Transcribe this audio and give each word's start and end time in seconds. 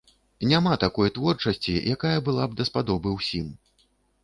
Няма 0.51 0.71
такой 0.83 1.11
творчасці, 1.17 1.77
якая 1.97 2.15
была 2.31 2.43
б 2.49 2.59
даспадобы 2.65 3.09
ўсім. 3.19 3.47